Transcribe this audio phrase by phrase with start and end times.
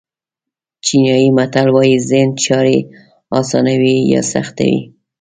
[0.85, 2.77] چینایي متل وایي ذهن چارې
[3.39, 4.79] آسانوي یا سختوي.